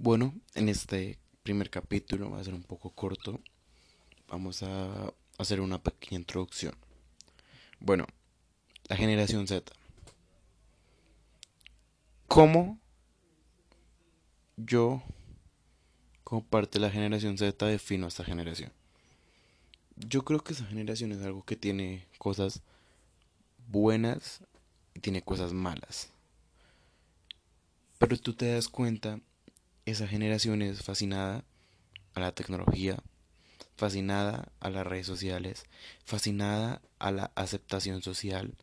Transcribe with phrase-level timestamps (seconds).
[0.00, 3.40] Bueno, en este primer capítulo va a ser un poco corto.
[4.28, 6.76] Vamos a hacer una pequeña introducción.
[7.80, 8.06] Bueno,
[8.88, 9.72] la generación Z.
[12.28, 12.78] ¿Cómo
[14.56, 15.02] yo,
[16.22, 18.70] como parte de la generación Z, defino a esta generación?
[19.96, 22.62] Yo creo que esa generación es algo que tiene cosas
[23.66, 24.44] buenas
[24.94, 26.12] y tiene cosas malas.
[27.98, 29.18] Pero tú te das cuenta,
[29.90, 31.44] esa generación es fascinada
[32.14, 32.98] a la tecnología,
[33.76, 35.64] fascinada a las redes sociales,
[36.04, 38.54] fascinada a la aceptación social.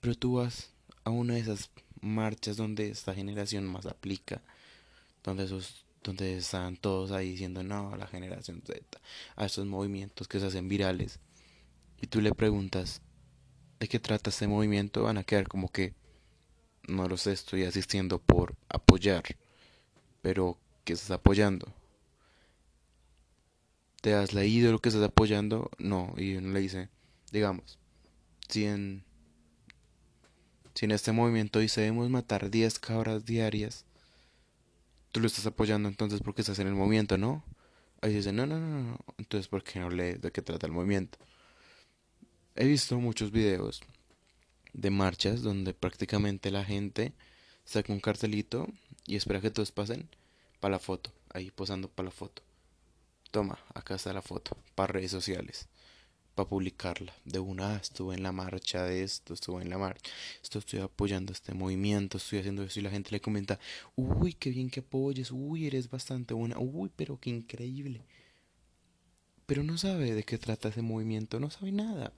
[0.00, 0.72] Pero tú vas
[1.04, 4.42] a una de esas marchas donde esta generación más aplica,
[5.24, 5.48] donde
[6.02, 9.00] donde están todos ahí diciendo no a la generación Z,
[9.34, 11.18] a estos movimientos que se hacen virales,
[12.00, 13.00] y tú le preguntas
[13.80, 15.94] de qué trata este movimiento, van a quedar como que
[16.86, 19.24] no lo sé, estoy asistiendo por apoyar,
[20.26, 21.72] pero ¿qué estás apoyando?
[24.00, 25.70] ¿Te has leído lo que estás apoyando?
[25.78, 26.88] No, y uno le dice,
[27.30, 27.78] digamos,
[28.48, 29.04] si en,
[30.74, 33.84] si en este movimiento dice debemos matar 10 cabras diarias,
[35.12, 37.44] tú lo estás apoyando entonces porque estás en el movimiento, ¿no?
[38.00, 40.72] Ahí dice, no, no, no, no, entonces ¿por qué no lees de qué trata el
[40.72, 41.18] movimiento?
[42.56, 43.80] He visto muchos videos
[44.72, 47.12] de marchas donde prácticamente la gente
[47.64, 48.66] saca un cartelito
[49.06, 50.08] y espera que todos pasen
[50.60, 52.42] para la foto, ahí posando para la foto.
[53.30, 55.68] Toma, acá está la foto, para redes sociales,
[56.34, 57.12] para publicarla.
[57.24, 60.10] De una, ah, estuve en la marcha de esto, estuve en la marcha,
[60.42, 63.58] esto estoy apoyando este movimiento, estoy haciendo eso y la gente le comenta,
[63.94, 68.02] uy, qué bien que apoyes, uy, eres bastante buena, uy, pero qué increíble.
[69.46, 72.12] Pero no sabe de qué trata ese movimiento, no sabe nada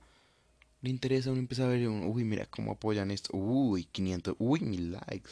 [0.80, 4.92] le interesa, uno empieza a ver, uy, mira cómo apoyan esto, uy, 500, uy, mil
[4.92, 5.30] likes,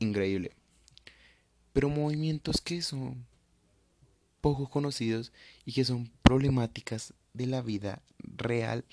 [0.00, 0.52] increíble.
[1.72, 3.26] Pero movimientos que son
[4.40, 5.32] poco conocidos
[5.64, 8.84] y que son problemáticas de la vida real,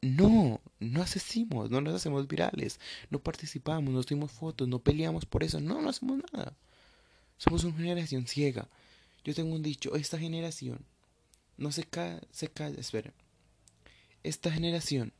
[0.00, 2.78] no, no hacemos, no nos hacemos virales,
[3.10, 6.56] no participamos, no tuvimos fotos, no peleamos por eso, no, no hacemos nada.
[7.36, 8.68] Somos una generación ciega.
[9.24, 10.84] Yo tengo un dicho, esta generación
[11.56, 13.12] no se cae, se cae, espera
[14.22, 15.12] esta generación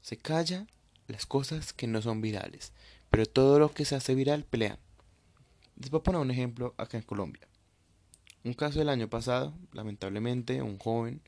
[0.00, 0.66] se calla
[1.06, 2.72] las cosas que no son virales,
[3.10, 4.78] pero todo lo que se hace viral pelean.
[5.76, 7.46] Les voy a poner un ejemplo acá en Colombia.
[8.44, 11.20] Un caso del año pasado, lamentablemente, un joven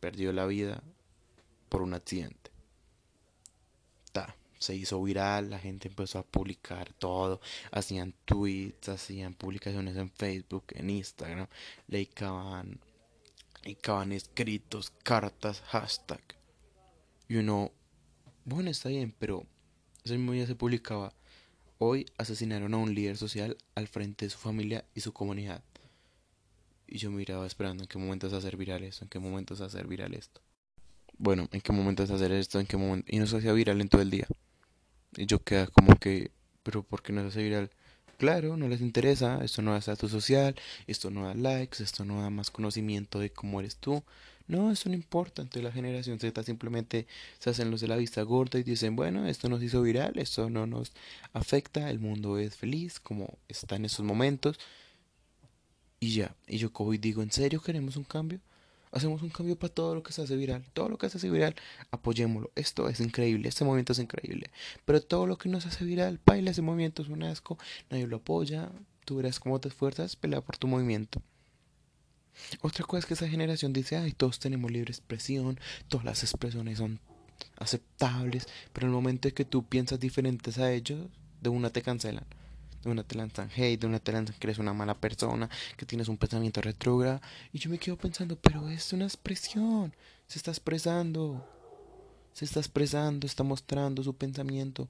[0.00, 0.82] perdió la vida
[1.68, 2.50] por un accidente.
[4.12, 7.40] Ta, se hizo viral, la gente empezó a publicar todo,
[7.70, 11.46] hacían tweets, hacían publicaciones en Facebook, en Instagram,
[11.86, 12.80] le dedicaban
[13.64, 16.22] y acaban escritos, cartas, hashtag.
[17.28, 17.70] Y uno,
[18.44, 19.46] bueno, está bien, pero
[20.04, 21.12] ese mismo día se publicaba,
[21.78, 25.62] hoy asesinaron a un líder social al frente de su familia y su comunidad.
[26.86, 29.18] Y yo miraba esperando en qué momento se va a hacer viral esto, en qué
[29.18, 30.40] momento se va a hacer viral esto.
[31.18, 33.06] Bueno, en qué momento se a hacer esto, en qué momento...
[33.08, 34.26] Y no se hacía viral en todo el día.
[35.16, 36.32] Y yo quedaba como que,
[36.62, 37.70] pero ¿por qué no se hace viral?
[38.18, 40.54] Claro, no les interesa, esto no da estatus social,
[40.86, 44.02] esto no da likes, esto no da más conocimiento de cómo eres tú.
[44.50, 45.42] No, eso no importa.
[45.42, 47.06] Entonces la generación Z simplemente
[47.38, 50.50] se hacen los de la vista gorda y dicen, bueno, esto nos hizo viral, esto
[50.50, 50.92] no nos
[51.32, 54.58] afecta, el mundo es feliz como está en esos momentos.
[56.00, 58.40] Y ya, y yo cojo y digo, ¿en serio queremos un cambio?
[58.90, 60.64] Hacemos un cambio para todo lo que se hace viral.
[60.72, 61.54] Todo lo que se hace viral,
[61.92, 62.50] apoyémoslo.
[62.56, 64.50] Esto es increíble, este movimiento es increíble.
[64.84, 67.56] Pero todo lo que no se hace viral, baila ese movimiento es un asco,
[67.88, 68.72] nadie lo apoya.
[69.04, 71.22] Tú verás cómo te esfuerzas, pelea por tu movimiento.
[72.62, 76.78] Otra cosa es que esa generación dice, ay, todos tenemos libre expresión, todas las expresiones
[76.78, 77.00] son
[77.56, 81.08] aceptables, pero en el momento en que tú piensas diferentes a ellos,
[81.40, 82.26] de una te cancelan
[82.82, 85.86] de una te lanzan hate, de una te lanzan que eres una mala persona, que
[85.86, 87.20] tienes un pensamiento retrógrado.
[87.52, 89.94] Y yo me quedo pensando, pero es una expresión,
[90.26, 91.46] se está expresando,
[92.32, 94.88] se está expresando, está mostrando su pensamiento.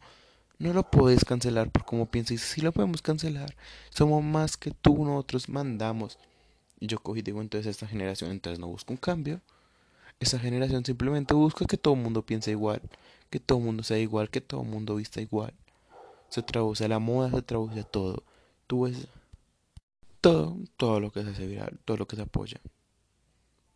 [0.59, 2.41] No lo puedes cancelar por cómo piensas.
[2.43, 3.57] Sí lo podemos cancelar.
[3.89, 6.19] Somos más que tú, nosotros mandamos.
[6.81, 9.41] Yo cogí digo, entonces esta generación entonces no busca un cambio.
[10.19, 12.83] Esa generación simplemente busca que todo el mundo piense igual,
[13.31, 15.55] que todo el mundo sea igual, que todo el mundo vista igual
[16.31, 18.23] se traduce a la moda, se traduce a todo.
[18.67, 19.09] Tú ves
[20.21, 22.61] todo, todo lo que se hace viral, todo lo que se apoya.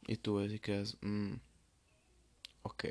[0.06, 1.34] Y tú ves y quedas, mmm,
[2.62, 2.86] ok.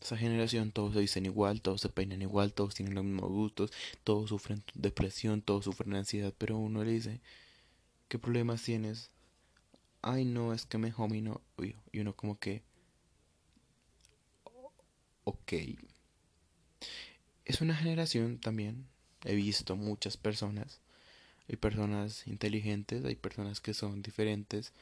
[0.00, 3.72] Esa generación todos se dicen igual, todos se peinan igual, todos tienen los mismos gustos,
[4.04, 7.20] todos sufren depresión, todos sufren ansiedad, pero uno le dice,
[8.10, 9.10] ¿qué problemas tienes?
[10.02, 11.40] Ay, no, es que me homie no.
[11.92, 12.62] Y uno como que,
[15.24, 15.52] ok.
[17.44, 18.86] Es una generación también
[19.24, 20.80] he visto muchas personas.
[21.48, 24.72] Hay personas inteligentes, hay personas que son diferentes,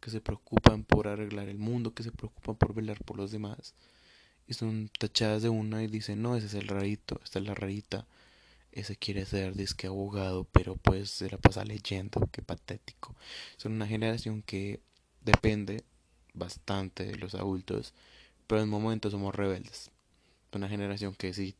[0.00, 3.74] que se preocupan por arreglar el mundo, que se preocupan por velar por los demás.
[4.48, 7.54] Y son tachadas de una y dicen, no, ese es el rarito, esta es la
[7.54, 8.06] rarita.
[8.72, 13.16] Ese quiere ser disque abogado, pero pues se la pasa leyendo, qué patético.
[13.56, 14.80] Son una generación que
[15.22, 15.84] depende
[16.34, 17.92] bastante de los adultos,
[18.46, 19.90] pero en momentos somos rebeldes.
[20.52, 21.56] Una generación que si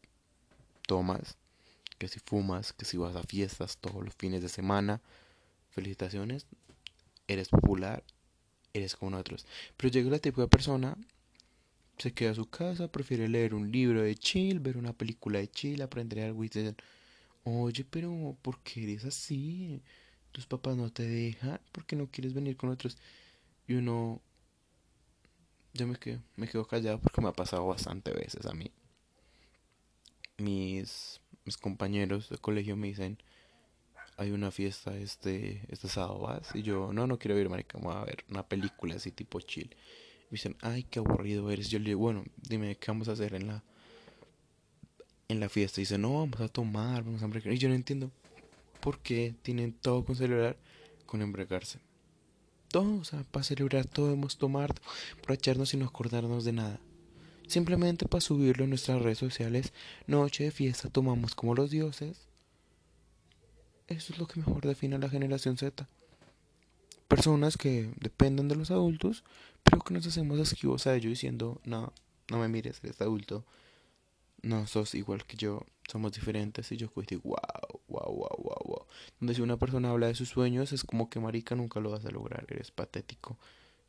[0.86, 1.36] tomas,
[1.98, 5.00] que si fumas, que si vas a fiestas todos los fines de semana,
[5.70, 6.46] felicitaciones,
[7.28, 8.02] eres popular,
[8.72, 9.46] eres como nosotros.
[9.76, 10.96] Pero llega la tipo de persona,
[11.98, 15.48] se queda a su casa, prefiere leer un libro de chill, ver una película de
[15.48, 16.76] chill, aprender algo y dicen,
[17.44, 19.82] oye, pero ¿por qué eres así?
[20.32, 22.96] Tus papás no te dejan, ¿por qué no quieres venir con otros?
[23.66, 24.20] Y uno,
[25.74, 28.70] yo me quedo, me quedo callado porque me ha pasado bastante veces a mí.
[30.38, 33.18] Mis, mis compañeros de colegio me dicen,
[34.16, 36.40] hay una fiesta este, este sábado.
[36.54, 39.70] Y yo, no, no quiero ir, marica, vamos a ver una película así tipo chill.
[40.30, 41.70] Me dicen, ay, qué aburrido eres.
[41.70, 43.64] Yo le digo, bueno, dime, ¿qué vamos a hacer en la,
[45.30, 45.80] en la fiesta?
[45.80, 47.52] Dice, no, vamos a tomar, vamos a embriagar.
[47.52, 48.10] Y yo no entiendo
[48.80, 50.56] por qué tienen todo con celebrar
[51.06, 51.80] con embriagarse
[52.70, 54.74] todo, o sea, para celebrar todo debemos tomar,
[55.28, 56.80] echarnos y no acordarnos de nada.
[57.46, 59.72] Simplemente para subirlo en nuestras redes sociales,
[60.06, 62.28] noche de fiesta tomamos como los dioses.
[63.88, 65.88] Eso es lo que mejor define a la generación Z.
[67.08, 69.24] Personas que dependen de los adultos,
[69.64, 71.92] pero que nos hacemos esquivos a ellos diciendo, no,
[72.30, 73.44] no me mires, eres adulto.
[74.42, 76.70] No sos igual que yo, somos diferentes.
[76.72, 78.86] Y yo digo, wow, wow, wow, wow, wow.
[79.18, 82.04] Donde si una persona habla de sus sueños, es como que marica nunca lo vas
[82.04, 83.38] a lograr, eres patético,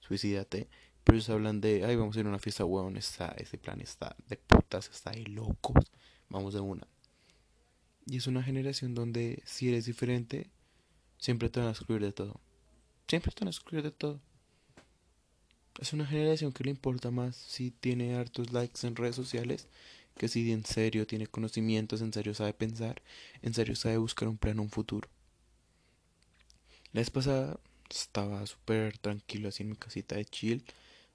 [0.01, 0.67] suicídate.
[1.03, 3.81] Pero ellos hablan de, ay, vamos a ir a una fiesta, weón, está, ese plan
[3.81, 5.85] está de putas, está de locos,
[6.29, 6.87] vamos de una.
[8.05, 10.49] Y es una generación donde si eres diferente,
[11.17, 12.39] siempre te van a excluir de todo.
[13.07, 14.19] Siempre te van a excluir de todo.
[15.79, 19.67] Es una generación que le importa más si tiene hartos likes en redes sociales
[20.21, 23.01] que si en serio tiene conocimientos, en serio sabe pensar,
[23.41, 25.09] en serio sabe buscar un plan, un futuro.
[26.93, 27.59] La vez pasada
[27.89, 30.63] estaba súper tranquilo así en mi casita de chill,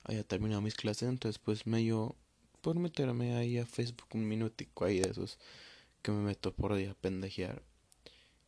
[0.03, 2.17] había terminado mis clases, entonces pues me dio
[2.63, 5.39] por meterme ahí a Facebook un minutico ahí de esos
[6.03, 7.63] que me meto por día a pendejear.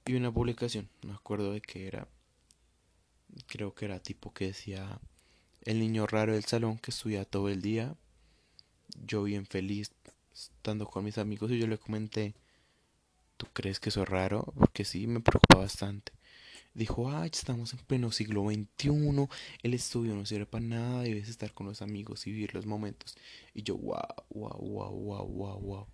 [0.06, 2.08] Y una publicación, me acuerdo de qué era,
[3.46, 5.00] creo que era tipo que decía
[5.62, 7.94] el niño raro del salón que estudia todo el día,
[9.06, 9.92] yo bien feliz
[10.38, 12.34] estando con mis amigos y yo le comenté,
[13.36, 14.52] ¿tú crees que eso es raro?
[14.56, 16.12] Porque sí, me preocupa bastante.
[16.74, 19.28] Dijo, ay, estamos en pleno siglo XXI,
[19.62, 23.16] el estudio no sirve para nada, debes estar con los amigos y vivir los momentos.
[23.54, 23.98] Y yo, wow,
[24.30, 25.86] wow, wow, wow, wow, wow.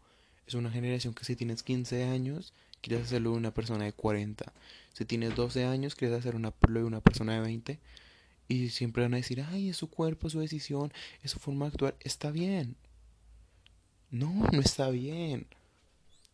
[0.46, 2.52] Es una generación que si tienes 15 años,
[2.82, 4.52] quieres hacerlo de una persona de 40.
[4.93, 7.81] Si tienes 12 años, quieres hacer una, de una persona de 20.
[8.49, 10.93] Y siempre van a decir, ay, es su cuerpo, su decisión,
[11.23, 11.96] es su forma de actuar.
[12.00, 12.76] Está bien,
[14.15, 15.47] no, no está bien.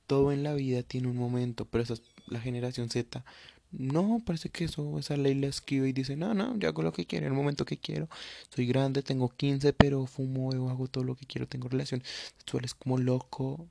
[0.06, 3.24] Todo en la vida tiene un momento, pero esa es la generación Z.
[3.72, 6.92] No, parece que eso, esa ley la esquiva y dice, no, no, yo hago lo
[6.92, 8.08] que quiero, el momento que quiero.
[8.54, 12.06] Soy grande, tengo 15, pero fumo, o hago todo lo que quiero, tengo relaciones
[12.36, 13.66] sexuales como loco.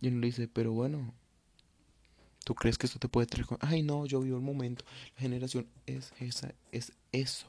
[0.00, 1.12] Y uno le dice, pero bueno,
[2.44, 3.46] ¿tú crees que esto te puede traer?
[3.60, 4.84] Ay, no, yo vivo el momento.
[5.16, 7.46] La generación es esa, es eso.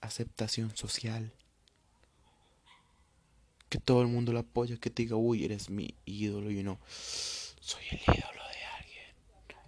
[0.00, 1.32] Aceptación social
[3.72, 6.78] que todo el mundo la apoya, que te diga, uy, eres mi ídolo y no,
[6.84, 9.06] soy el ídolo de alguien.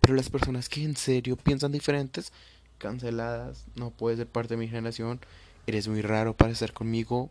[0.02, 2.30] Pero las personas que en serio piensan diferentes,
[2.76, 5.20] canceladas, no puedes ser parte de mi generación,
[5.66, 7.30] eres muy raro para estar conmigo,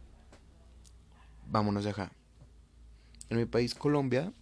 [1.45, 2.11] vámonos de acá.
[3.29, 4.33] En mi país, Colombia,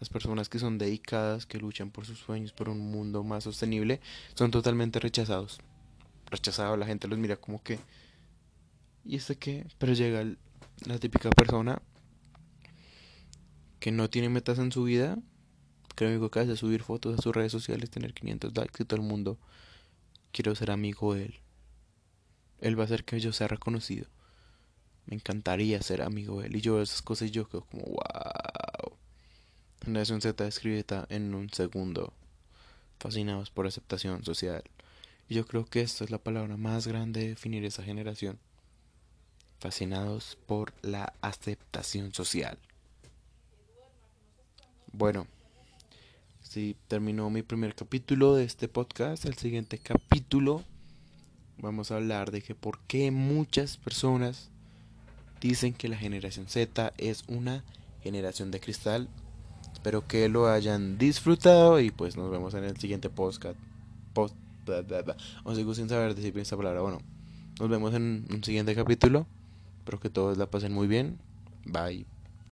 [0.00, 4.02] las personas que son dedicadas, que luchan por sus sueños, por un mundo más sostenible,
[4.34, 5.58] son totalmente rechazados.
[6.30, 7.78] Rechazados, la gente los mira como que...
[9.06, 9.66] ¿Y este qué?
[9.78, 10.36] Pero llega el,
[10.86, 11.82] la típica persona
[13.80, 15.18] que no tiene metas en su vida,
[15.94, 18.82] que lo único que hace es subir fotos a sus redes sociales, tener 500 likes
[18.82, 19.38] y todo el mundo
[20.32, 21.34] quiero ser amigo de él.
[22.60, 24.06] Él va a hacer que yo sea reconocido.
[25.06, 26.56] Me encantaría ser amigo de él.
[26.56, 28.96] Y yo veo esas cosas y yo quedo como, wow.
[29.84, 32.12] Generación Z escribe en un segundo.
[32.98, 34.64] Fascinados por aceptación social.
[35.28, 38.38] Y yo creo que esta es la palabra más grande de definir esa generación
[39.58, 42.58] fascinados por la aceptación social.
[44.92, 45.26] Bueno,
[46.48, 49.26] si terminó mi primer capítulo de este podcast.
[49.26, 50.64] El siguiente capítulo
[51.58, 54.48] vamos a hablar de que por qué muchas personas
[55.40, 57.64] dicen que la generación Z es una
[58.02, 59.08] generación de cristal.
[59.72, 63.58] Espero que lo hayan disfrutado y pues nos vemos en el siguiente podcast.
[64.14, 64.34] Post,
[65.44, 66.80] O si sin saber decir bien esta palabra.
[66.80, 67.00] Bueno,
[67.60, 69.26] nos vemos en un siguiente capítulo.
[69.88, 71.18] Espero que todos la pasen muy bien.
[71.64, 72.06] Bye.